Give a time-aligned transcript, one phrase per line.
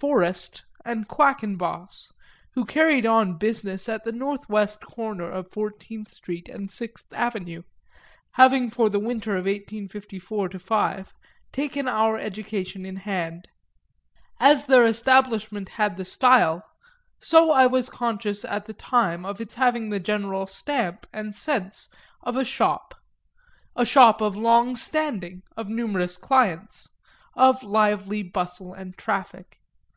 [0.00, 2.12] Forest and Quackenboss,
[2.52, 7.62] who carried on business at the northwest corner of Fourteenth Street and Sixth Avenue,
[8.32, 11.14] having for the winter of 1854 5
[11.52, 13.48] taken our education in hand.
[14.40, 16.66] As their establishment had the style,
[17.20, 21.88] so I was conscious at the time of its having the general stamp and sense,
[22.20, 22.94] of a shop
[23.74, 26.88] a shop of long standing, of numerous clients,
[27.36, 29.60] of lively bustle and traffic.